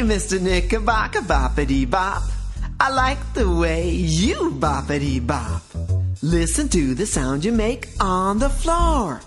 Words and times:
Hey, 0.00 0.06
Mr. 0.06 0.40
Knickerbocker 0.40 1.20
boppity 1.20 1.84
bop. 1.84 2.22
I 2.80 2.88
like 2.88 3.34
the 3.34 3.46
way 3.50 3.90
you 3.90 4.52
boppity 4.52 5.20
bop. 5.26 5.60
Listen 6.22 6.70
to 6.70 6.94
the 6.94 7.04
sound 7.04 7.44
you 7.44 7.52
make 7.52 7.86
on 8.00 8.38
the 8.38 8.48
floor. 8.48 9.20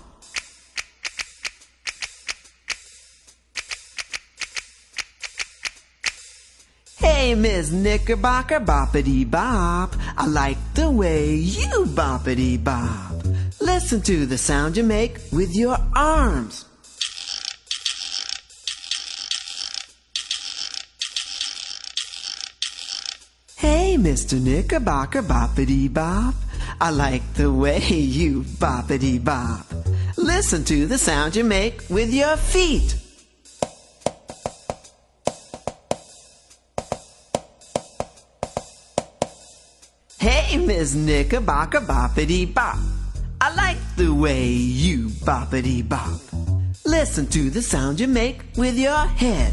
Hey, 6.98 7.36
Miss 7.36 7.70
Knickerbocker 7.70 8.58
boppity 8.58 9.30
bop. 9.30 9.94
I 10.16 10.26
like 10.26 10.58
the 10.74 10.90
way 10.90 11.36
you 11.36 11.84
boppity 11.86 12.58
bop. 12.64 13.12
Listen 13.60 14.02
to 14.02 14.26
the 14.26 14.38
sound 14.38 14.76
you 14.76 14.82
make 14.82 15.18
with 15.30 15.54
your 15.54 15.78
arms. 15.94 16.64
Hey, 23.94 24.00
Mr. 24.00 24.40
Knickerbocker 24.40 25.22
boppity 25.22 25.86
bop. 25.86 26.34
I 26.80 26.90
like 26.90 27.22
the 27.34 27.52
way 27.52 27.78
you 27.78 28.40
boppity 28.42 29.22
bop. 29.22 29.66
Listen 30.16 30.64
to 30.64 30.86
the 30.86 30.98
sound 30.98 31.36
you 31.36 31.44
make 31.44 31.80
with 31.88 32.12
your 32.12 32.36
feet. 32.36 32.96
Hey, 40.18 40.58
Miss 40.58 40.96
Knickerbocker 40.96 41.82
boppity 41.82 42.52
bop. 42.52 42.78
I 43.40 43.54
like 43.54 43.78
the 43.96 44.12
way 44.12 44.48
you 44.48 45.06
boppity 45.22 45.88
bop. 45.88 46.20
Listen 46.84 47.28
to 47.28 47.48
the 47.48 47.62
sound 47.62 48.00
you 48.00 48.08
make 48.08 48.42
with 48.56 48.76
your 48.76 49.06
head. 49.06 49.52